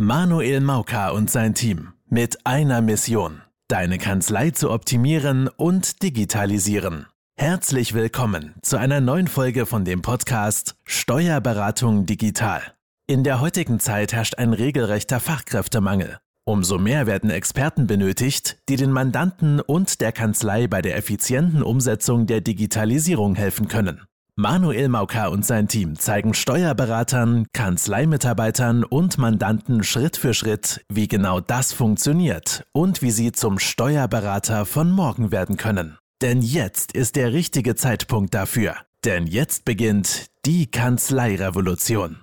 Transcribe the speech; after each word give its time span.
Manuel 0.00 0.60
Mauka 0.60 1.10
und 1.10 1.28
sein 1.28 1.54
Team 1.54 1.92
mit 2.08 2.46
einer 2.46 2.80
Mission, 2.82 3.42
deine 3.66 3.98
Kanzlei 3.98 4.50
zu 4.50 4.70
optimieren 4.70 5.48
und 5.48 6.04
digitalisieren. 6.04 7.06
Herzlich 7.36 7.94
willkommen 7.94 8.54
zu 8.62 8.76
einer 8.76 9.00
neuen 9.00 9.26
Folge 9.26 9.66
von 9.66 9.84
dem 9.84 10.00
Podcast 10.00 10.76
Steuerberatung 10.84 12.06
digital. 12.06 12.62
In 13.08 13.24
der 13.24 13.40
heutigen 13.40 13.80
Zeit 13.80 14.12
herrscht 14.12 14.38
ein 14.38 14.52
regelrechter 14.52 15.18
Fachkräftemangel. 15.18 16.18
Umso 16.44 16.78
mehr 16.78 17.08
werden 17.08 17.30
Experten 17.30 17.88
benötigt, 17.88 18.58
die 18.68 18.76
den 18.76 18.92
Mandanten 18.92 19.60
und 19.60 20.00
der 20.00 20.12
Kanzlei 20.12 20.68
bei 20.68 20.80
der 20.80 20.96
effizienten 20.96 21.64
Umsetzung 21.64 22.28
der 22.28 22.40
Digitalisierung 22.40 23.34
helfen 23.34 23.66
können. 23.66 24.02
Manuel 24.40 24.88
Mauka 24.88 25.26
und 25.26 25.44
sein 25.44 25.66
Team 25.66 25.98
zeigen 25.98 26.32
Steuerberatern, 26.32 27.48
Kanzleimitarbeitern 27.52 28.84
und 28.84 29.18
Mandanten 29.18 29.82
Schritt 29.82 30.16
für 30.16 30.32
Schritt, 30.32 30.84
wie 30.88 31.08
genau 31.08 31.40
das 31.40 31.72
funktioniert 31.72 32.64
und 32.70 33.02
wie 33.02 33.10
sie 33.10 33.32
zum 33.32 33.58
Steuerberater 33.58 34.64
von 34.64 34.92
morgen 34.92 35.32
werden 35.32 35.56
können. 35.56 35.98
Denn 36.22 36.40
jetzt 36.40 36.92
ist 36.92 37.16
der 37.16 37.32
richtige 37.32 37.74
Zeitpunkt 37.74 38.32
dafür. 38.32 38.76
Denn 39.04 39.26
jetzt 39.26 39.64
beginnt 39.64 40.26
die 40.46 40.70
Kanzleirevolution. 40.70 42.18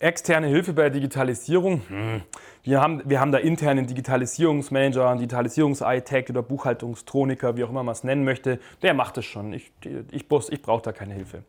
Externe 0.00 0.46
Hilfe 0.46 0.72
bei 0.72 0.82
der 0.82 0.90
Digitalisierung. 0.90 1.82
Hm. 1.88 2.22
Wir, 2.62 2.80
haben, 2.80 3.02
wir 3.04 3.20
haben 3.20 3.32
da 3.32 3.38
internen 3.38 3.86
Digitalisierungsmanager, 3.86 5.16
Digitalisierungs-iTech 5.16 6.30
oder 6.30 6.42
Buchhaltungstroniker, 6.42 7.56
wie 7.56 7.64
auch 7.64 7.70
immer 7.70 7.82
man 7.82 7.92
es 7.92 8.04
nennen 8.04 8.24
möchte. 8.24 8.60
Der 8.82 8.94
macht 8.94 9.18
es 9.18 9.24
schon. 9.24 9.52
Ich, 9.52 9.72
ich, 10.10 10.26
ich 10.30 10.62
brauche 10.62 10.82
da 10.82 10.92
keine 10.92 11.14
Hilfe. 11.14 11.42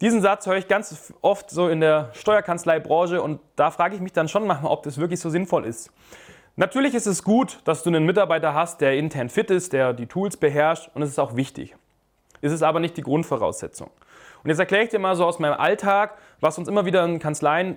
Diesen 0.00 0.22
Satz 0.22 0.46
höre 0.46 0.56
ich 0.56 0.66
ganz 0.66 1.12
oft 1.20 1.50
so 1.50 1.68
in 1.68 1.80
der 1.80 2.10
Steuerkanzleibranche 2.14 3.20
und 3.20 3.38
da 3.54 3.70
frage 3.70 3.94
ich 3.94 4.00
mich 4.00 4.14
dann 4.14 4.28
schon 4.28 4.46
manchmal, 4.46 4.72
ob 4.72 4.82
das 4.82 4.96
wirklich 4.96 5.20
so 5.20 5.28
sinnvoll 5.28 5.66
ist. 5.66 5.92
Natürlich 6.56 6.94
ist 6.94 7.06
es 7.06 7.22
gut, 7.22 7.60
dass 7.64 7.82
du 7.82 7.90
einen 7.90 8.06
Mitarbeiter 8.06 8.54
hast, 8.54 8.80
der 8.80 8.96
intern 8.96 9.28
fit 9.28 9.50
ist, 9.50 9.72
der 9.74 9.92
die 9.92 10.06
Tools 10.06 10.36
beherrscht 10.36 10.90
und 10.94 11.02
es 11.02 11.10
ist 11.10 11.18
auch 11.18 11.36
wichtig. 11.36 11.76
Es 12.40 12.50
ist 12.50 12.62
aber 12.62 12.80
nicht 12.80 12.96
die 12.96 13.02
Grundvoraussetzung. 13.02 13.90
Und 14.42 14.50
jetzt 14.50 14.58
erkläre 14.58 14.84
ich 14.84 14.90
dir 14.90 14.98
mal 14.98 15.16
so 15.16 15.24
aus 15.24 15.38
meinem 15.38 15.58
Alltag, 15.58 16.16
was 16.40 16.58
uns 16.58 16.68
immer 16.68 16.84
wieder 16.86 17.04
in 17.04 17.18
Kanzleien 17.18 17.76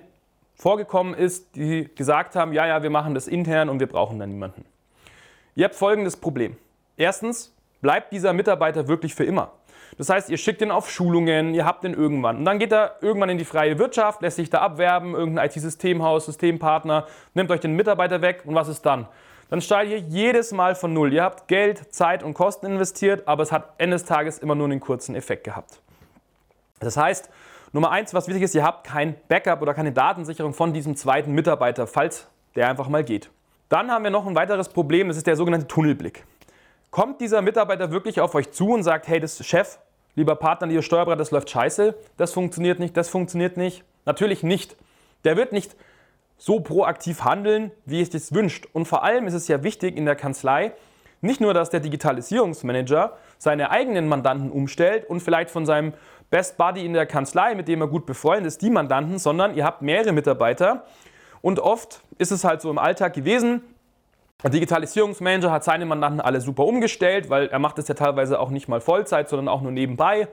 vorgekommen 0.56 1.14
ist, 1.14 1.56
die 1.56 1.88
gesagt 1.94 2.36
haben, 2.36 2.52
ja, 2.52 2.66
ja, 2.66 2.82
wir 2.82 2.90
machen 2.90 3.14
das 3.14 3.26
intern 3.26 3.68
und 3.68 3.80
wir 3.80 3.88
brauchen 3.88 4.18
da 4.18 4.26
niemanden. 4.26 4.64
Ihr 5.54 5.64
habt 5.64 5.74
folgendes 5.74 6.16
Problem. 6.16 6.56
Erstens, 6.96 7.54
bleibt 7.80 8.12
dieser 8.12 8.32
Mitarbeiter 8.32 8.88
wirklich 8.88 9.14
für 9.14 9.24
immer. 9.24 9.52
Das 9.98 10.08
heißt, 10.08 10.30
ihr 10.30 10.38
schickt 10.38 10.62
ihn 10.62 10.70
auf 10.70 10.90
Schulungen, 10.90 11.54
ihr 11.54 11.64
habt 11.64 11.84
ihn 11.84 11.94
irgendwann. 11.94 12.38
Und 12.38 12.44
dann 12.44 12.58
geht 12.58 12.72
er 12.72 12.96
irgendwann 13.00 13.28
in 13.28 13.38
die 13.38 13.44
freie 13.44 13.78
Wirtschaft, 13.78 14.22
lässt 14.22 14.36
sich 14.36 14.50
da 14.50 14.60
abwerben, 14.60 15.14
irgendein 15.14 15.46
IT-Systemhaus, 15.46 16.26
Systempartner, 16.26 17.06
nimmt 17.34 17.50
euch 17.50 17.60
den 17.60 17.76
Mitarbeiter 17.76 18.22
weg 18.22 18.42
und 18.44 18.54
was 18.54 18.68
ist 18.68 18.82
dann? 18.82 19.06
Dann 19.50 19.60
startet 19.60 19.92
ihr 19.92 19.98
jedes 19.98 20.52
Mal 20.52 20.74
von 20.74 20.92
Null. 20.92 21.12
Ihr 21.12 21.22
habt 21.22 21.46
Geld, 21.46 21.94
Zeit 21.94 22.22
und 22.22 22.34
Kosten 22.34 22.66
investiert, 22.66 23.28
aber 23.28 23.42
es 23.42 23.52
hat 23.52 23.74
Ende 23.78 23.96
des 23.96 24.04
Tages 24.04 24.38
immer 24.38 24.54
nur 24.54 24.66
einen 24.66 24.80
kurzen 24.80 25.14
Effekt 25.14 25.44
gehabt. 25.44 25.80
Das 26.84 26.96
heißt, 26.96 27.30
Nummer 27.72 27.90
eins, 27.90 28.14
was 28.14 28.28
wichtig 28.28 28.44
ist, 28.44 28.54
ihr 28.54 28.62
habt 28.62 28.86
kein 28.86 29.16
Backup 29.28 29.60
oder 29.60 29.74
keine 29.74 29.92
Datensicherung 29.92 30.54
von 30.54 30.72
diesem 30.72 30.94
zweiten 30.94 31.32
Mitarbeiter, 31.32 31.86
falls 31.86 32.28
der 32.54 32.68
einfach 32.68 32.88
mal 32.88 33.02
geht. 33.02 33.30
Dann 33.68 33.90
haben 33.90 34.04
wir 34.04 34.10
noch 34.10 34.26
ein 34.26 34.36
weiteres 34.36 34.68
Problem, 34.68 35.08
das 35.08 35.16
ist 35.16 35.26
der 35.26 35.36
sogenannte 35.36 35.66
Tunnelblick. 35.66 36.24
Kommt 36.90 37.20
dieser 37.20 37.42
Mitarbeiter 37.42 37.90
wirklich 37.90 38.20
auf 38.20 38.34
euch 38.36 38.52
zu 38.52 38.68
und 38.68 38.84
sagt, 38.84 39.08
hey, 39.08 39.18
das 39.18 39.44
Chef, 39.44 39.78
lieber 40.14 40.36
Partner, 40.36 40.68
lieber 40.68 40.82
Steuerberater, 40.82 41.18
das 41.18 41.32
läuft 41.32 41.50
scheiße, 41.50 41.96
das 42.16 42.32
funktioniert 42.32 42.78
nicht, 42.78 42.96
das 42.96 43.08
funktioniert 43.08 43.56
nicht? 43.56 43.82
Natürlich 44.04 44.44
nicht. 44.44 44.76
Der 45.24 45.36
wird 45.36 45.52
nicht 45.52 45.74
so 46.36 46.60
proaktiv 46.60 47.24
handeln, 47.24 47.72
wie 47.86 48.00
es 48.00 48.10
das 48.10 48.32
wünscht. 48.32 48.68
Und 48.72 48.86
vor 48.86 49.02
allem 49.02 49.26
ist 49.26 49.34
es 49.34 49.48
ja 49.48 49.62
wichtig 49.62 49.96
in 49.96 50.04
der 50.04 50.14
Kanzlei, 50.14 50.72
nicht 51.20 51.40
nur, 51.40 51.54
dass 51.54 51.70
der 51.70 51.80
Digitalisierungsmanager 51.80 53.16
seine 53.38 53.70
eigenen 53.70 54.08
Mandanten 54.08 54.50
umstellt 54.50 55.08
und 55.08 55.20
vielleicht 55.20 55.50
von 55.50 55.64
seinem 55.64 55.94
Best 56.34 56.56
Buddy 56.56 56.84
in 56.84 56.94
der 56.94 57.06
Kanzlei, 57.06 57.54
mit 57.54 57.68
dem 57.68 57.80
er 57.80 57.86
gut 57.86 58.06
befreundet 58.06 58.46
ist, 58.46 58.60
die 58.60 58.68
Mandanten, 58.68 59.20
sondern 59.20 59.54
ihr 59.54 59.64
habt 59.64 59.82
mehrere 59.82 60.10
Mitarbeiter. 60.10 60.82
Und 61.42 61.60
oft 61.60 62.00
ist 62.18 62.32
es 62.32 62.42
halt 62.42 62.60
so 62.60 62.72
im 62.72 62.78
Alltag 62.78 63.12
gewesen, 63.12 63.62
der 64.42 64.50
Digitalisierungsmanager 64.50 65.52
hat 65.52 65.62
seine 65.62 65.86
Mandanten 65.86 66.20
alle 66.20 66.40
super 66.40 66.64
umgestellt, 66.64 67.30
weil 67.30 67.46
er 67.46 67.60
macht 67.60 67.78
es 67.78 67.86
ja 67.86 67.94
teilweise 67.94 68.40
auch 68.40 68.50
nicht 68.50 68.66
mal 68.66 68.80
Vollzeit, 68.80 69.28
sondern 69.28 69.46
auch 69.46 69.62
nur 69.62 69.70
nebenbei. 69.70 70.26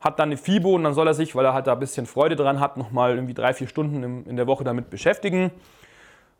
Hat 0.00 0.18
dann 0.18 0.28
eine 0.28 0.36
FIBO 0.36 0.74
und 0.74 0.84
dann 0.84 0.92
soll 0.92 1.06
er 1.06 1.14
sich, 1.14 1.34
weil 1.34 1.46
er 1.46 1.54
halt 1.54 1.66
da 1.66 1.72
ein 1.72 1.80
bisschen 1.80 2.04
Freude 2.04 2.36
dran 2.36 2.60
hat, 2.60 2.76
nochmal 2.76 3.14
irgendwie 3.14 3.32
drei, 3.32 3.54
vier 3.54 3.68
Stunden 3.68 4.26
in 4.26 4.36
der 4.36 4.46
Woche 4.46 4.64
damit 4.64 4.90
beschäftigen. 4.90 5.50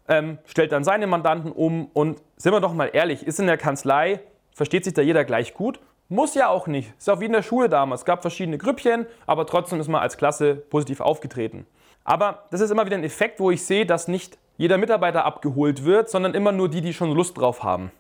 Ähm, 0.06 0.36
stellt 0.44 0.70
dann 0.70 0.84
seine 0.84 1.06
Mandanten 1.06 1.50
um 1.50 1.86
und 1.94 2.20
sind 2.36 2.52
wir 2.52 2.60
doch 2.60 2.74
mal 2.74 2.90
ehrlich, 2.92 3.26
ist 3.26 3.40
in 3.40 3.46
der 3.46 3.56
Kanzlei, 3.56 4.20
versteht 4.52 4.84
sich 4.84 4.92
da 4.92 5.00
jeder 5.00 5.24
gleich 5.24 5.54
gut? 5.54 5.80
Muss 6.10 6.34
ja 6.34 6.48
auch 6.48 6.66
nicht. 6.66 6.94
Ist 6.96 7.10
auch 7.10 7.20
wie 7.20 7.26
in 7.26 7.32
der 7.32 7.42
Schule 7.42 7.68
damals. 7.68 8.00
Es 8.00 8.04
gab 8.06 8.22
verschiedene 8.22 8.56
Grüppchen, 8.56 9.06
aber 9.26 9.46
trotzdem 9.46 9.78
ist 9.78 9.88
man 9.88 10.00
als 10.00 10.16
Klasse 10.16 10.54
positiv 10.54 11.00
aufgetreten. 11.00 11.66
Aber 12.02 12.44
das 12.50 12.62
ist 12.62 12.70
immer 12.70 12.86
wieder 12.86 12.96
ein 12.96 13.04
Effekt, 13.04 13.40
wo 13.40 13.50
ich 13.50 13.62
sehe, 13.66 13.84
dass 13.84 14.08
nicht 14.08 14.38
jeder 14.56 14.78
Mitarbeiter 14.78 15.26
abgeholt 15.26 15.84
wird, 15.84 16.08
sondern 16.08 16.32
immer 16.32 16.50
nur 16.50 16.70
die, 16.70 16.80
die 16.80 16.94
schon 16.94 17.12
Lust 17.12 17.36
drauf 17.36 17.62
haben. 17.62 17.90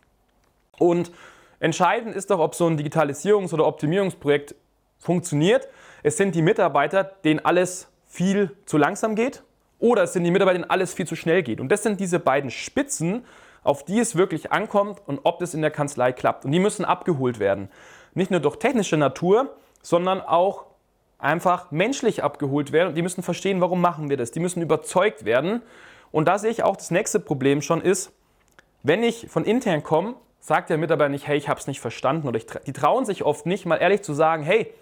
Und 0.78 1.12
entscheidend 1.60 2.16
ist 2.16 2.30
doch, 2.30 2.38
ob 2.38 2.54
so 2.54 2.66
ein 2.66 2.78
Digitalisierungs- 2.78 3.52
oder 3.52 3.66
Optimierungsprojekt 3.66 4.54
funktioniert. 4.98 5.68
Es 6.02 6.16
sind 6.16 6.34
die 6.34 6.42
Mitarbeiter, 6.42 7.04
denen 7.04 7.44
alles 7.44 7.88
viel 8.06 8.56
zu 8.64 8.78
langsam 8.78 9.16
geht, 9.16 9.42
oder 9.78 10.04
es 10.04 10.14
sind 10.14 10.24
die 10.24 10.30
Mitarbeiter, 10.30 10.60
denen 10.60 10.70
alles 10.70 10.94
viel 10.94 11.06
zu 11.06 11.14
schnell 11.14 11.42
geht. 11.42 11.60
Und 11.60 11.70
das 11.70 11.82
sind 11.82 12.00
diese 12.00 12.18
beiden 12.18 12.50
Spitzen, 12.50 13.26
auf 13.62 13.84
die 13.84 13.98
es 13.98 14.16
wirklich 14.16 14.50
ankommt 14.50 15.02
und 15.04 15.20
ob 15.24 15.40
das 15.40 15.52
in 15.52 15.60
der 15.60 15.70
Kanzlei 15.70 16.12
klappt. 16.12 16.46
Und 16.46 16.52
die 16.52 16.58
müssen 16.58 16.86
abgeholt 16.86 17.38
werden 17.38 17.68
nicht 18.14 18.30
nur 18.30 18.40
durch 18.40 18.56
technische 18.56 18.96
Natur, 18.96 19.54
sondern 19.82 20.20
auch 20.20 20.66
einfach 21.18 21.70
menschlich 21.70 22.22
abgeholt 22.22 22.72
werden 22.72 22.90
und 22.90 22.94
die 22.94 23.02
müssen 23.02 23.22
verstehen, 23.22 23.60
warum 23.60 23.80
machen 23.80 24.08
wir 24.08 24.16
das. 24.16 24.30
Die 24.30 24.40
müssen 24.40 24.62
überzeugt 24.62 25.24
werden. 25.24 25.62
Und 26.12 26.26
da 26.26 26.38
sehe 26.38 26.50
ich 26.50 26.62
auch 26.62 26.76
das 26.76 26.90
nächste 26.90 27.20
Problem 27.20 27.60
schon 27.60 27.80
ist, 27.82 28.12
wenn 28.82 29.02
ich 29.02 29.26
von 29.28 29.44
intern 29.44 29.82
komme, 29.82 30.14
sagt 30.40 30.70
der 30.70 30.78
Mitarbeiter 30.78 31.10
nicht, 31.10 31.26
hey, 31.26 31.36
ich 31.36 31.48
habe 31.48 31.58
es 31.60 31.66
nicht 31.66 31.80
verstanden 31.80 32.28
oder 32.28 32.38
ich, 32.38 32.46
die 32.66 32.72
trauen 32.72 33.04
sich 33.04 33.24
oft 33.24 33.44
nicht, 33.44 33.66
mal 33.66 33.76
ehrlich 33.76 34.02
zu 34.02 34.14
sagen, 34.14 34.44
hey, 34.44 34.72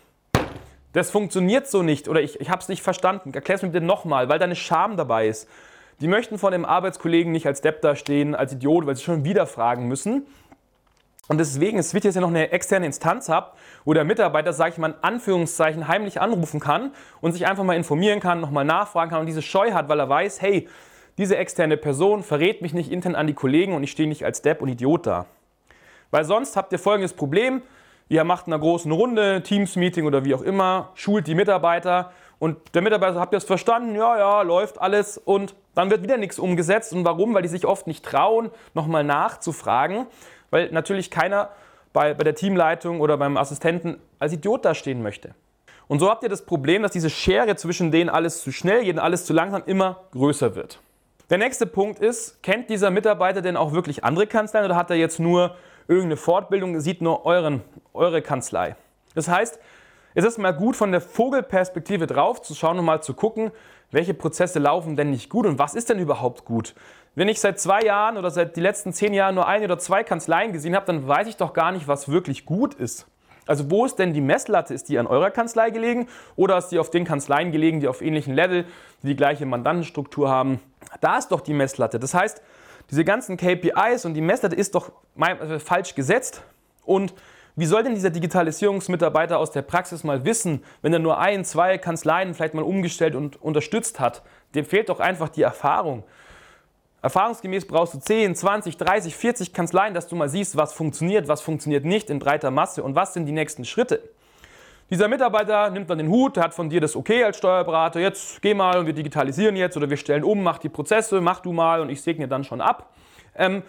das 0.92 1.10
funktioniert 1.10 1.66
so 1.66 1.82
nicht 1.82 2.08
oder 2.08 2.20
ich, 2.20 2.40
ich 2.40 2.50
habe 2.50 2.60
es 2.60 2.68
nicht 2.68 2.82
verstanden, 2.82 3.32
erklär 3.34 3.56
es 3.56 3.62
mir 3.62 3.70
bitte 3.70 3.84
nochmal, 3.84 4.28
weil 4.28 4.38
da 4.38 4.44
eine 4.44 4.56
Scham 4.56 4.96
dabei 4.96 5.28
ist. 5.28 5.48
Die 6.00 6.08
möchten 6.08 6.38
von 6.38 6.52
dem 6.52 6.66
Arbeitskollegen 6.66 7.32
nicht 7.32 7.46
als 7.46 7.62
Depp 7.62 7.80
dastehen, 7.80 8.34
als 8.34 8.52
Idiot, 8.52 8.86
weil 8.86 8.96
sie 8.96 9.02
schon 9.02 9.24
wieder 9.24 9.46
fragen 9.46 9.88
müssen. 9.88 10.26
Und 11.28 11.38
deswegen 11.38 11.78
ist 11.78 11.86
es 11.86 11.94
wichtig, 11.94 12.10
dass 12.10 12.16
ihr 12.16 12.20
noch 12.20 12.28
eine 12.28 12.52
externe 12.52 12.86
Instanz 12.86 13.28
habt, 13.28 13.58
wo 13.84 13.92
der 13.94 14.04
Mitarbeiter, 14.04 14.52
sage 14.52 14.72
ich 14.72 14.78
mal 14.78 14.90
in 14.90 14.96
Anführungszeichen, 15.02 15.88
heimlich 15.88 16.20
anrufen 16.20 16.60
kann 16.60 16.92
und 17.20 17.32
sich 17.32 17.46
einfach 17.46 17.64
mal 17.64 17.76
informieren 17.76 18.20
kann, 18.20 18.40
nochmal 18.40 18.64
nachfragen 18.64 19.10
kann 19.10 19.20
und 19.20 19.26
diese 19.26 19.42
Scheu 19.42 19.72
hat, 19.72 19.88
weil 19.88 19.98
er 19.98 20.08
weiß, 20.08 20.40
hey, 20.40 20.68
diese 21.18 21.36
externe 21.36 21.76
Person 21.76 22.22
verrät 22.22 22.62
mich 22.62 22.74
nicht 22.74 22.92
intern 22.92 23.14
an 23.14 23.26
die 23.26 23.34
Kollegen 23.34 23.74
und 23.74 23.82
ich 23.82 23.90
stehe 23.90 24.08
nicht 24.08 24.24
als 24.24 24.42
Depp 24.42 24.62
und 24.62 24.68
Idiot 24.68 25.06
da. 25.06 25.26
Weil 26.10 26.24
sonst 26.24 26.56
habt 26.56 26.72
ihr 26.72 26.78
folgendes 26.78 27.14
Problem, 27.14 27.62
ihr 28.08 28.22
macht 28.22 28.46
in 28.46 28.52
einer 28.52 28.60
großen 28.60 28.92
Runde, 28.92 29.42
Teams-Meeting 29.42 30.06
oder 30.06 30.24
wie 30.24 30.34
auch 30.34 30.42
immer, 30.42 30.90
schult 30.94 31.26
die 31.26 31.34
Mitarbeiter 31.34 32.12
und 32.38 32.58
der 32.74 32.82
Mitarbeiter, 32.82 33.18
habt 33.18 33.32
ihr 33.32 33.38
es 33.38 33.44
verstanden? 33.44 33.94
Ja, 33.96 34.18
ja, 34.18 34.42
läuft 34.42 34.78
alles 34.80 35.18
und 35.18 35.54
dann 35.74 35.90
wird 35.90 36.02
wieder 36.02 36.18
nichts 36.18 36.38
umgesetzt. 36.38 36.92
Und 36.92 37.04
warum? 37.04 37.34
Weil 37.34 37.42
die 37.42 37.48
sich 37.48 37.66
oft 37.66 37.86
nicht 37.86 38.04
trauen, 38.04 38.50
nochmal 38.74 39.04
nachzufragen 39.04 40.06
weil 40.50 40.70
natürlich 40.70 41.10
keiner 41.10 41.50
bei, 41.92 42.14
bei 42.14 42.24
der 42.24 42.34
Teamleitung 42.34 43.00
oder 43.00 43.16
beim 43.16 43.36
Assistenten 43.36 43.98
als 44.18 44.32
Idiot 44.32 44.64
dastehen 44.64 45.02
möchte. 45.02 45.34
Und 45.88 46.00
so 46.00 46.10
habt 46.10 46.22
ihr 46.22 46.28
das 46.28 46.44
Problem, 46.44 46.82
dass 46.82 46.92
diese 46.92 47.10
Schere 47.10 47.56
zwischen 47.56 47.90
denen 47.90 48.10
alles 48.10 48.42
zu 48.42 48.52
schnell 48.52 48.84
geht 48.84 48.96
und 48.96 49.00
alles 49.00 49.24
zu 49.24 49.32
langsam 49.32 49.62
immer 49.66 50.04
größer 50.12 50.54
wird. 50.54 50.80
Der 51.30 51.38
nächste 51.38 51.66
Punkt 51.66 52.00
ist, 52.00 52.42
kennt 52.42 52.70
dieser 52.70 52.90
Mitarbeiter 52.90 53.42
denn 53.42 53.56
auch 53.56 53.72
wirklich 53.72 54.04
andere 54.04 54.26
Kanzleien 54.26 54.64
oder 54.64 54.76
hat 54.76 54.90
er 54.90 54.96
jetzt 54.96 55.18
nur 55.18 55.56
irgendeine 55.88 56.16
Fortbildung, 56.16 56.78
sieht 56.80 57.02
nur 57.02 57.24
euren, 57.24 57.62
eure 57.94 58.22
Kanzlei? 58.22 58.76
Das 59.14 59.28
heißt, 59.28 59.58
es 60.16 60.24
ist 60.24 60.38
mal 60.38 60.52
gut 60.52 60.76
von 60.76 60.92
der 60.92 61.02
Vogelperspektive 61.02 62.06
drauf 62.06 62.40
zu 62.40 62.54
schauen 62.54 62.78
und 62.78 62.86
mal 62.86 63.02
zu 63.02 63.12
gucken, 63.12 63.50
welche 63.90 64.14
Prozesse 64.14 64.58
laufen 64.58 64.96
denn 64.96 65.10
nicht 65.10 65.28
gut 65.28 65.44
und 65.44 65.58
was 65.58 65.74
ist 65.74 65.90
denn 65.90 65.98
überhaupt 65.98 66.46
gut. 66.46 66.74
Wenn 67.14 67.28
ich 67.28 67.38
seit 67.38 67.60
zwei 67.60 67.82
Jahren 67.82 68.16
oder 68.16 68.30
seit 68.30 68.56
den 68.56 68.62
letzten 68.62 68.94
zehn 68.94 69.12
Jahren 69.12 69.34
nur 69.34 69.46
ein 69.46 69.62
oder 69.62 69.78
zwei 69.78 70.04
Kanzleien 70.04 70.54
gesehen 70.54 70.74
habe, 70.74 70.86
dann 70.86 71.06
weiß 71.06 71.28
ich 71.28 71.36
doch 71.36 71.52
gar 71.52 71.70
nicht, 71.70 71.86
was 71.86 72.08
wirklich 72.08 72.46
gut 72.46 72.72
ist. 72.72 73.06
Also 73.46 73.70
wo 73.70 73.84
ist 73.84 73.98
denn 73.98 74.14
die 74.14 74.22
Messlatte? 74.22 74.72
Ist 74.72 74.88
die 74.88 74.98
an 74.98 75.06
eurer 75.06 75.30
Kanzlei 75.30 75.68
gelegen 75.68 76.08
oder 76.34 76.56
ist 76.56 76.68
die 76.68 76.78
auf 76.78 76.88
den 76.88 77.04
Kanzleien 77.04 77.52
gelegen, 77.52 77.80
die 77.80 77.88
auf 77.88 78.00
ähnlichem 78.00 78.32
Level, 78.32 78.64
die 79.02 79.08
die 79.08 79.16
gleiche 79.16 79.44
Mandantenstruktur 79.44 80.30
haben? 80.30 80.60
Da 81.02 81.18
ist 81.18 81.28
doch 81.28 81.42
die 81.42 81.52
Messlatte. 81.52 81.98
Das 81.98 82.14
heißt, 82.14 82.40
diese 82.90 83.04
ganzen 83.04 83.36
KPIs 83.36 84.06
und 84.06 84.14
die 84.14 84.22
Messlatte 84.22 84.56
ist 84.56 84.74
doch 84.74 84.92
äh, 85.20 85.58
falsch 85.58 85.94
gesetzt. 85.94 86.42
Und 86.86 87.12
wie 87.58 87.64
soll 87.64 87.82
denn 87.82 87.94
dieser 87.94 88.10
Digitalisierungsmitarbeiter 88.10 89.38
aus 89.38 89.50
der 89.50 89.62
Praxis 89.62 90.04
mal 90.04 90.26
wissen, 90.26 90.62
wenn 90.82 90.92
er 90.92 90.98
nur 90.98 91.18
ein, 91.18 91.42
zwei 91.42 91.78
Kanzleien 91.78 92.34
vielleicht 92.34 92.52
mal 92.52 92.62
umgestellt 92.62 93.14
und 93.14 93.40
unterstützt 93.42 93.98
hat? 93.98 94.22
Dem 94.54 94.66
fehlt 94.66 94.90
doch 94.90 95.00
einfach 95.00 95.30
die 95.30 95.40
Erfahrung. 95.40 96.04
Erfahrungsgemäß 97.00 97.66
brauchst 97.66 97.94
du 97.94 97.98
10, 97.98 98.34
20, 98.34 98.76
30, 98.76 99.16
40 99.16 99.52
Kanzleien, 99.54 99.94
dass 99.94 100.06
du 100.06 100.16
mal 100.16 100.28
siehst, 100.28 100.56
was 100.56 100.74
funktioniert, 100.74 101.28
was 101.28 101.40
funktioniert 101.40 101.86
nicht 101.86 102.10
in 102.10 102.18
breiter 102.18 102.50
Masse 102.50 102.82
und 102.82 102.94
was 102.94 103.14
sind 103.14 103.24
die 103.24 103.32
nächsten 103.32 103.64
Schritte. 103.64 104.02
Dieser 104.90 105.08
Mitarbeiter 105.08 105.70
nimmt 105.70 105.88
dann 105.88 105.98
den 105.98 106.08
Hut, 106.08 106.36
hat 106.36 106.52
von 106.52 106.68
dir 106.68 106.80
das 106.80 106.94
Okay 106.94 107.24
als 107.24 107.38
Steuerberater, 107.38 108.00
jetzt 108.00 108.42
geh 108.42 108.52
mal 108.54 108.78
und 108.78 108.86
wir 108.86 108.92
digitalisieren 108.92 109.56
jetzt 109.56 109.76
oder 109.76 109.88
wir 109.88 109.96
stellen 109.96 110.24
um, 110.24 110.42
mach 110.42 110.58
die 110.58 110.68
Prozesse, 110.68 111.20
mach 111.22 111.40
du 111.40 111.52
mal 111.52 111.80
und 111.80 111.88
ich 111.88 112.02
segne 112.02 112.28
dann 112.28 112.44
schon 112.44 112.60
ab. 112.60 112.92
Ähm, 113.34 113.62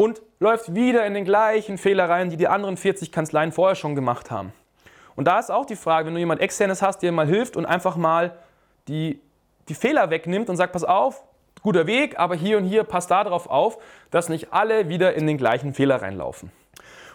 und 0.00 0.22
läuft 0.38 0.74
wieder 0.74 1.04
in 1.04 1.12
den 1.12 1.26
gleichen 1.26 1.76
Fehler 1.76 2.08
rein, 2.08 2.30
die 2.30 2.38
die 2.38 2.48
anderen 2.48 2.78
40 2.78 3.12
Kanzleien 3.12 3.52
vorher 3.52 3.74
schon 3.74 3.94
gemacht 3.94 4.30
haben. 4.30 4.54
Und 5.14 5.26
da 5.26 5.38
ist 5.38 5.50
auch 5.50 5.66
die 5.66 5.76
Frage, 5.76 6.06
wenn 6.06 6.14
du 6.14 6.20
jemand 6.20 6.40
externes 6.40 6.80
hast, 6.80 7.02
der 7.02 7.12
mal 7.12 7.26
hilft 7.26 7.54
und 7.54 7.66
einfach 7.66 7.96
mal 7.96 8.32
die, 8.88 9.20
die 9.68 9.74
Fehler 9.74 10.08
wegnimmt 10.08 10.48
und 10.48 10.56
sagt, 10.56 10.72
pass 10.72 10.84
auf, 10.84 11.22
guter 11.62 11.86
Weg, 11.86 12.18
aber 12.18 12.34
hier 12.34 12.56
und 12.56 12.64
hier 12.64 12.84
passt 12.84 13.10
darauf 13.10 13.50
auf, 13.50 13.76
dass 14.10 14.30
nicht 14.30 14.54
alle 14.54 14.88
wieder 14.88 15.12
in 15.12 15.26
den 15.26 15.36
gleichen 15.36 15.74
Fehler 15.74 16.00
reinlaufen. 16.00 16.50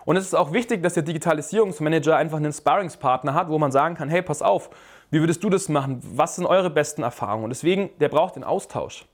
Und 0.06 0.16
es 0.16 0.26
ist 0.26 0.36
auch 0.36 0.54
wichtig, 0.54 0.84
dass 0.84 0.94
der 0.94 1.02
Digitalisierungsmanager 1.02 2.16
einfach 2.16 2.38
einen 2.38 2.54
Sparringspartner 2.54 3.34
hat, 3.34 3.50
wo 3.50 3.58
man 3.58 3.72
sagen 3.72 3.96
kann, 3.96 4.10
hey, 4.10 4.22
pass 4.22 4.44
auf, 4.44 4.70
wie 5.10 5.22
würdest 5.22 5.44
du 5.44 5.50
das 5.50 5.70
machen? 5.70 6.04
Was 6.04 6.36
sind 6.36 6.46
eure 6.46 6.70
besten 6.70 7.02
Erfahrungen? 7.02 7.46
Und 7.46 7.50
deswegen, 7.50 7.90
der 8.00 8.10
braucht 8.10 8.36
den 8.36 8.44
Austausch. 8.44 9.06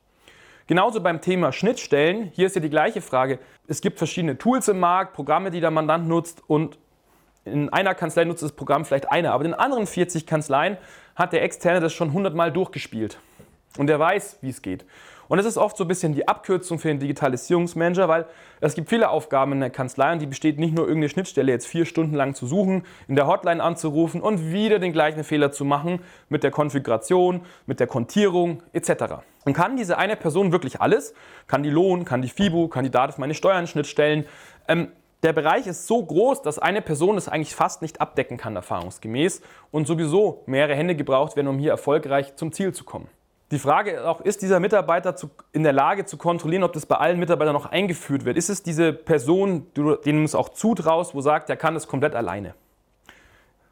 Genauso 0.72 1.02
beim 1.02 1.20
Thema 1.20 1.52
Schnittstellen, 1.52 2.32
hier 2.34 2.48
ist 2.48 2.56
ja 2.56 2.62
die 2.62 2.70
gleiche 2.70 3.02
Frage. 3.02 3.40
Es 3.68 3.82
gibt 3.82 3.98
verschiedene 3.98 4.38
Tools 4.38 4.70
im 4.70 4.80
Markt, 4.80 5.12
Programme, 5.12 5.52
die 5.52 5.60
der 5.60 5.70
Mandant 5.70 6.08
nutzt 6.08 6.42
und 6.48 6.80
in 7.44 7.68
einer 7.68 7.94
Kanzlei 7.94 8.24
nutzt 8.24 8.42
das 8.42 8.54
Programm 8.54 8.86
vielleicht 8.86 9.12
einer, 9.12 9.34
aber 9.34 9.44
in 9.44 9.52
den 9.52 9.60
anderen 9.60 9.86
40 9.86 10.26
Kanzleien 10.26 10.78
hat 11.14 11.34
der 11.34 11.44
Externe 11.44 11.82
das 11.82 11.92
schon 11.92 12.08
100 12.08 12.34
Mal 12.34 12.54
durchgespielt. 12.54 13.20
Und 13.78 13.88
der 13.88 14.00
weiß, 14.00 14.38
wie 14.40 14.48
es 14.48 14.62
geht. 14.62 14.86
Und 15.28 15.40
das 15.40 15.46
ist 15.46 15.58
oft 15.58 15.76
so 15.76 15.84
ein 15.84 15.90
bisschen 15.90 16.14
die 16.14 16.30
Abkürzung 16.30 16.80
für 16.80 16.88
den 16.88 17.00
Digitalisierungsmanager, 17.00 18.08
weil 18.08 18.26
es 18.62 18.74
gibt 18.74 18.88
viele 18.88 19.10
Aufgaben 19.10 19.52
in 19.52 19.60
der 19.60 19.72
Kanzlei 19.72 20.14
und 20.14 20.20
die 20.20 20.26
besteht 20.26 20.58
nicht 20.58 20.74
nur 20.74 20.86
irgendeine 20.86 21.10
Schnittstelle 21.10 21.52
jetzt 21.52 21.68
vier 21.68 21.84
Stunden 21.84 22.16
lang 22.16 22.34
zu 22.34 22.48
suchen, 22.48 22.84
in 23.10 23.18
der 23.18 23.28
Hotline 23.28 23.62
anzurufen 23.62 24.22
und 24.22 24.54
wieder 24.54 24.80
den 24.80 24.94
gleichen 24.94 25.26
Fehler 25.26 25.52
zu 25.52 25.66
machen 25.66 26.00
mit 26.30 26.44
der 26.44 26.52
Konfiguration, 26.52 27.42
mit 27.66 27.82
der 27.82 27.88
Kontierung 27.88 28.64
etc. 28.72 29.16
Und 29.46 29.54
kann 29.54 29.76
diese 29.76 29.98
eine 29.98 30.16
Person 30.16 30.52
wirklich 30.52 30.82
alles? 30.82 31.14
Kann 31.48 31.64
die 31.64 31.70
Lohn, 31.70 32.06
kann 32.06 32.22
die 32.22 32.30
FIBU, 32.30 32.68
kann 32.68 32.84
die 32.84 32.92
Daten 32.92 33.20
meine 33.20 33.34
Steuern 33.34 33.68
Schnittstellen? 33.68 34.26
Ähm, 34.68 34.92
der 35.24 35.34
Bereich 35.34 35.68
ist 35.68 35.86
so 35.86 36.04
groß, 36.04 36.42
dass 36.42 36.58
eine 36.58 36.82
Person 36.82 37.18
es 37.18 37.28
eigentlich 37.28 37.56
fast 37.56 37.82
nicht 37.82 38.02
abdecken 38.02 38.38
kann, 38.38 38.56
erfahrungsgemäß, 38.56 39.42
und 39.70 39.86
sowieso 39.86 40.44
mehrere 40.48 40.76
Hände 40.76 40.96
gebraucht 40.96 41.36
werden, 41.36 41.48
um 41.48 41.60
hier 41.60 41.72
erfolgreich 41.72 42.36
zum 42.36 42.52
Ziel 42.52 42.74
zu 42.74 42.84
kommen. 42.84 43.08
Die 43.52 43.60
Frage 43.60 43.92
ist 43.92 44.04
auch, 44.04 44.22
ist 44.22 44.42
dieser 44.42 44.60
Mitarbeiter 44.60 45.16
zu, 45.16 45.30
in 45.52 45.64
der 45.64 45.74
Lage 45.74 46.06
zu 46.06 46.18
kontrollieren, 46.18 46.64
ob 46.64 46.74
das 46.74 46.86
bei 46.86 46.96
allen 46.96 47.20
Mitarbeitern 47.20 47.54
noch 47.54 47.66
eingeführt 47.66 48.26
wird? 48.26 48.38
Ist 48.38 48.50
es 48.50 48.64
diese 48.64 48.94
Person, 48.94 49.68
denen 49.76 50.20
du 50.20 50.24
es 50.24 50.36
auch 50.36 50.50
zutraust, 50.50 51.14
wo 51.14 51.22
sagt, 51.22 51.50
der 51.50 51.58
kann 51.58 51.74
das 51.74 51.88
komplett 51.88 52.16
alleine? 52.16 52.56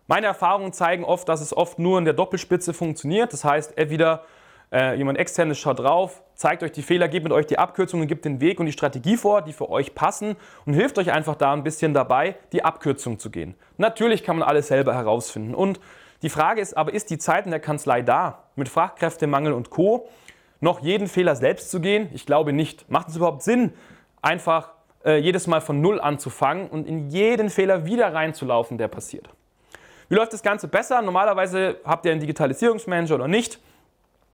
Meine 0.06 0.28
Erfahrungen 0.28 0.74
zeigen 0.74 1.06
oft, 1.06 1.30
dass 1.30 1.40
es 1.40 1.56
oft 1.56 1.80
nur 1.80 1.98
in 1.98 2.04
der 2.04 2.14
Doppelspitze 2.14 2.74
funktioniert. 2.74 3.32
Das 3.32 3.46
heißt, 3.46 3.78
entweder 3.78 4.26
äh, 4.72 4.96
jemand 4.96 5.18
externes 5.18 5.58
schaut 5.58 5.80
drauf, 5.80 6.22
zeigt 6.36 6.64
euch 6.64 6.72
die 6.72 6.84
Fehler, 6.84 7.08
gibt 7.08 7.24
mit 7.24 7.34
euch 7.34 7.48
die 7.48 7.58
Abkürzungen, 7.58 8.08
gibt 8.08 8.26
den 8.26 8.40
Weg 8.40 8.60
und 8.60 8.66
die 8.66 8.72
Strategie 8.72 9.18
vor, 9.18 9.42
die 9.42 9.54
für 9.54 9.70
euch 9.70 9.96
passen 9.96 10.36
und 10.66 10.74
hilft 10.74 10.98
euch 10.98 11.12
einfach 11.12 11.36
da 11.36 11.54
ein 11.54 11.64
bisschen 11.64 11.94
dabei, 11.94 12.36
die 12.52 12.64
Abkürzung 12.64 13.20
zu 13.20 13.30
gehen. 13.30 13.56
Natürlich 13.78 14.24
kann 14.24 14.38
man 14.38 14.48
alles 14.48 14.68
selber 14.68 14.94
herausfinden 14.94 15.56
und 15.56 15.80
die 16.22 16.30
Frage 16.30 16.62
ist 16.62 16.76
aber, 16.76 16.94
ist 16.94 17.10
die 17.10 17.18
Zeit 17.18 17.46
in 17.46 17.52
der 17.52 17.62
Kanzlei 17.62 18.02
da, 18.02 18.44
mit 18.56 18.68
Fachkräftemangel 18.70 19.54
und 19.54 19.70
Co., 19.70 20.08
noch 20.60 20.82
jeden 20.82 21.08
Fehler 21.08 21.36
selbst 21.36 21.72
zu 21.72 21.80
gehen? 21.80 22.10
Ich 22.14 22.26
glaube 22.26 22.52
nicht. 22.52 22.90
Macht 22.90 23.08
es 23.08 23.16
überhaupt 23.16 23.44
Sinn, 23.44 23.72
einfach 24.22 24.72
äh, 25.06 25.18
jedes 25.18 25.48
Mal 25.48 25.62
von 25.62 25.80
Null 25.80 26.02
anzufangen 26.02 26.68
und 26.68 26.86
in 26.86 27.10
jeden 27.10 27.50
Fehler 27.50 27.86
wieder 27.86 28.14
reinzulaufen, 28.14 28.78
der 28.78 28.90
passiert? 28.90 29.30
Wie 30.10 30.16
läuft 30.16 30.34
das 30.34 30.44
Ganze 30.44 30.68
besser? 30.68 31.02
Normalerweise 31.02 31.78
habt 31.86 32.06
ihr 32.06 32.12
einen 32.12 32.20
Digitalisierungsmanager 32.20 33.16
oder 33.16 33.30
nicht. 33.30 33.60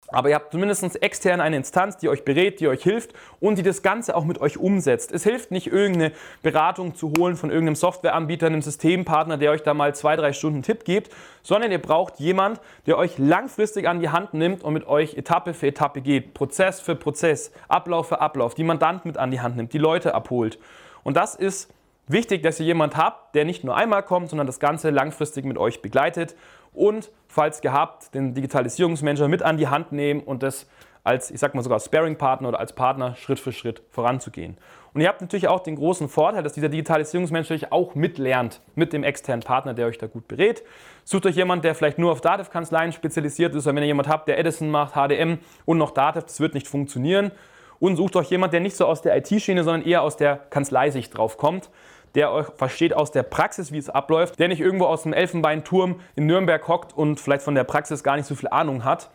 Aber 0.10 0.30
ihr 0.30 0.36
habt 0.36 0.52
zumindest 0.52 1.02
extern 1.02 1.42
eine 1.42 1.56
Instanz, 1.56 1.98
die 1.98 2.10
euch 2.10 2.24
berät, 2.24 2.60
die 2.60 2.68
euch 2.68 2.84
hilft 2.84 3.14
und 3.40 3.58
die 3.58 3.64
das 3.64 3.82
Ganze 3.82 4.16
auch 4.16 4.24
mit 4.24 4.40
euch 4.40 4.58
umsetzt. 4.58 5.12
Es 5.12 5.24
hilft 5.24 5.50
nicht, 5.50 5.68
irgendeine 5.68 6.12
Beratung 6.44 6.94
zu 6.94 7.12
holen 7.18 7.36
von 7.36 7.50
irgendeinem 7.50 7.76
Softwareanbieter, 7.76 8.46
einem 8.46 8.62
Systempartner, 8.62 9.38
der 9.38 9.52
euch 9.52 9.64
da 9.64 9.74
mal 9.74 9.96
zwei, 9.96 10.16
drei 10.16 10.32
Stunden 10.32 10.62
Tipp 10.62 10.86
gibt, 10.86 11.12
sondern 11.42 11.72
ihr 11.72 11.82
braucht 11.82 12.20
jemand, 12.20 12.62
der 12.86 12.98
euch 13.00 13.18
langfristig 13.18 13.88
an 13.88 14.00
die 14.00 14.10
Hand 14.10 14.36
nimmt 14.36 14.64
und 14.64 14.74
mit 14.74 14.86
euch 14.88 15.16
Etappe 15.16 15.56
für 15.56 15.68
Etappe 15.68 16.02
geht, 16.02 16.36
Prozess 16.36 16.80
für 16.80 16.96
Prozess, 16.96 17.52
Ablauf 17.68 18.08
für 18.10 18.22
Ablauf, 18.22 18.54
die 18.54 18.64
Mandant 18.64 19.06
mit 19.06 19.18
an 19.18 19.32
die 19.32 19.42
Hand 19.42 19.58
nimmt, 19.58 19.74
die 19.74 19.80
Leute 19.80 20.14
abholt. 20.14 20.60
Und 21.04 21.18
das 21.18 21.34
ist 21.34 21.74
wichtig, 22.08 22.44
dass 22.44 22.60
ihr 22.60 22.68
jemand 22.68 22.96
habt, 22.96 23.34
der 23.36 23.46
nicht 23.46 23.64
nur 23.64 23.76
einmal 23.76 24.04
kommt, 24.04 24.30
sondern 24.30 24.48
das 24.48 24.60
Ganze 24.60 24.92
langfristig 24.92 25.46
mit 25.46 25.58
euch 25.58 25.82
begleitet 25.82 26.36
und 26.76 27.12
falls 27.28 27.62
gehabt, 27.62 28.14
den 28.14 28.34
Digitalisierungsmanager 28.34 29.28
mit 29.28 29.42
an 29.44 29.58
die 29.58 29.68
Hand 29.68 29.92
nehmen 29.92 30.22
und 30.22 30.44
das 30.44 30.68
als, 31.04 31.30
ich 31.30 31.40
sag 31.40 31.54
mal 31.54 31.62
sogar 31.62 31.80
Sparing-Partner 31.80 32.50
oder 32.50 32.60
als 32.60 32.74
Partner 32.74 33.16
Schritt 33.16 33.40
für 33.40 33.52
Schritt 33.52 33.84
voranzugehen. 33.92 34.58
Und 34.94 35.02
ihr 35.02 35.08
habt 35.08 35.22
natürlich 35.22 35.48
auch 35.48 35.60
den 35.60 35.76
großen 35.76 36.10
Vorteil, 36.10 36.42
dass 36.42 36.54
dieser 36.54 36.70
Digitalisierungsmanager 36.70 37.54
euch 37.54 37.72
auch 37.72 37.94
mitlernt 37.94 38.62
mit 38.74 38.92
dem 38.92 39.04
externen 39.04 39.44
Partner, 39.44 39.76
der 39.76 39.86
euch 39.86 40.00
da 40.00 40.08
gut 40.08 40.28
berät. 40.28 40.64
Sucht 41.04 41.28
euch 41.28 41.36
jemand, 41.36 41.64
der 41.64 41.76
vielleicht 41.76 42.00
nur 42.00 42.12
auf 42.12 42.22
Dativ-Kanzleien 42.22 42.92
spezialisiert 42.92 43.54
ist, 43.54 43.68
oder 43.68 43.76
wenn 43.76 43.84
ihr 43.84 43.88
jemand 43.88 44.08
habt, 44.08 44.28
der 44.28 44.40
Edison 44.40 44.72
macht, 44.72 44.96
HDM 44.96 45.38
und 45.66 45.78
noch 45.78 45.92
Dativ, 45.92 46.24
das 46.24 46.40
wird 46.40 46.56
nicht 46.56 46.68
funktionieren. 46.68 47.32
Und 47.80 47.98
sucht 47.98 48.16
euch 48.16 48.30
jemand, 48.32 48.54
der 48.54 48.62
nicht 48.62 48.76
so 48.76 48.88
aus 48.88 49.02
der 49.02 49.16
IT-Schiene, 49.18 49.64
sondern 49.64 49.88
eher 49.88 50.02
aus 50.02 50.18
der 50.18 50.38
Kanzleisicht 50.38 51.16
drauf 51.16 51.38
kommt 51.38 51.70
der 52.16 52.32
euch 52.32 52.48
versteht 52.56 52.94
aus 52.94 53.12
der 53.12 53.24
Praxis, 53.24 53.72
wie 53.72 53.78
es 53.78 53.90
abläuft, 53.90 54.40
der 54.40 54.48
nicht 54.48 54.62
irgendwo 54.62 54.86
aus 54.86 55.04
dem 55.04 55.14
Elfenbeinturm 55.14 56.00
in 56.16 56.26
Nürnberg 56.26 56.68
hockt 56.68 56.94
und 56.94 57.20
vielleicht 57.20 57.44
von 57.44 57.56
der 57.56 57.66
Praxis 57.66 58.04
gar 58.04 58.16
nicht 58.16 58.26
so 58.26 58.36
viel 58.36 58.50
Ahnung 58.50 58.84
hat. 58.84 59.10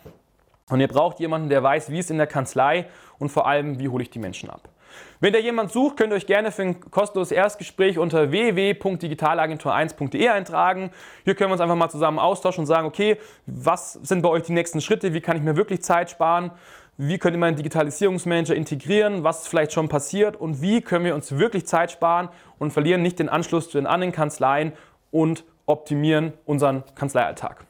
Und 0.69 0.81
ihr 0.81 0.89
braucht 0.89 1.19
jemanden, 1.19 1.49
der 1.49 1.63
weiß, 1.63 1.91
wie 1.91 1.99
es 1.99 2.11
in 2.11 2.19
der 2.19 2.27
Kanzlei 2.27 2.87
und 3.19 3.31
vor 3.31 3.47
allem, 3.47 3.81
wie 3.81 3.89
hole 3.89 4.03
ich 4.03 4.11
die 4.11 4.21
Menschen 4.21 4.51
ab. 4.51 4.69
Wenn 5.21 5.35
ihr 5.35 5.41
jemand 5.41 5.71
sucht, 5.71 5.97
könnt 5.97 6.13
ihr 6.13 6.17
euch 6.17 6.27
gerne 6.27 6.51
für 6.51 6.63
ein 6.63 6.81
kostenloses 6.81 7.33
Erstgespräch 7.33 7.99
unter 7.99 8.31
www.digitalagentur1.de 8.31 10.29
eintragen. 10.29 10.91
Hier 11.25 11.35
können 11.35 11.51
wir 11.51 11.53
uns 11.53 11.61
einfach 11.61 11.77
mal 11.77 11.91
zusammen 11.91 12.19
austauschen 12.19 12.63
und 12.63 12.67
sagen, 12.67 12.87
okay, 12.87 13.19
was 13.47 13.95
sind 13.95 14.23
bei 14.23 14.29
euch 14.29 14.45
die 14.45 14.53
nächsten 14.53 14.81
Schritte? 14.81 15.13
Wie 15.13 15.21
kann 15.21 15.37
ich 15.37 15.43
mir 15.43 15.57
wirklich 15.57 15.83
Zeit 15.83 16.11
sparen? 16.11 16.53
Wie 17.03 17.17
könnte 17.17 17.39
man 17.39 17.49
einen 17.49 17.57
Digitalisierungsmanager 17.57 18.55
integrieren, 18.55 19.25
was 19.25 19.43
ist 19.43 19.49
vielleicht 19.49 19.73
schon 19.73 19.89
passiert 19.89 20.37
und 20.37 20.61
wie 20.61 20.83
können 20.83 21.07
wir 21.07 21.15
uns 21.15 21.39
wirklich 21.39 21.67
Zeit 21.67 21.91
sparen 21.91 22.29
und 22.59 22.75
verlieren 22.75 23.01
nicht 23.01 23.19
den 23.19 23.31
Anschluss 23.31 23.71
zu 23.71 23.79
den 23.79 23.87
anderen 23.87 24.13
Kanzleien 24.13 24.73
und 25.11 25.45
optimieren 25.65 26.35
unseren 26.45 26.85
Kanzleialltag. 26.95 27.65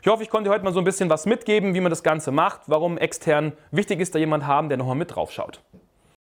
Ich 0.00 0.08
hoffe, 0.08 0.22
ich 0.22 0.30
konnte 0.30 0.48
heute 0.48 0.64
mal 0.64 0.72
so 0.72 0.78
ein 0.78 0.86
bisschen 0.86 1.10
was 1.10 1.26
mitgeben, 1.26 1.74
wie 1.74 1.82
man 1.82 1.90
das 1.90 2.02
Ganze 2.02 2.32
macht, 2.32 2.62
warum 2.66 2.96
extern 2.96 3.52
wichtig 3.72 4.00
ist, 4.00 4.14
da 4.14 4.18
jemand 4.18 4.46
haben, 4.46 4.70
der 4.70 4.78
nochmal 4.78 4.96
mit 4.96 5.14
drauf 5.14 5.32
schaut. 5.32 5.62